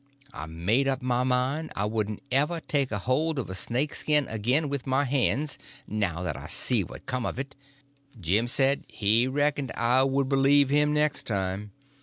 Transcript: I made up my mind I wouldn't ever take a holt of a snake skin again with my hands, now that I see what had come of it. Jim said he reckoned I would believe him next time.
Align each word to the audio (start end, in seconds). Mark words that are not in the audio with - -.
I 0.33 0.47
made 0.47 0.87
up 0.87 1.03
my 1.03 1.21
mind 1.23 1.71
I 1.75 1.85
wouldn't 1.85 2.23
ever 2.31 2.59
take 2.59 2.91
a 2.91 2.97
holt 2.97 3.37
of 3.37 3.51
a 3.51 3.53
snake 3.53 3.93
skin 3.93 4.27
again 4.29 4.67
with 4.67 4.87
my 4.87 5.03
hands, 5.03 5.59
now 5.85 6.23
that 6.23 6.35
I 6.35 6.47
see 6.47 6.83
what 6.83 7.01
had 7.01 7.05
come 7.05 7.23
of 7.23 7.37
it. 7.37 7.55
Jim 8.19 8.47
said 8.47 8.85
he 8.87 9.27
reckoned 9.27 9.71
I 9.75 10.01
would 10.01 10.27
believe 10.27 10.69
him 10.69 10.91
next 10.91 11.27
time. 11.27 11.71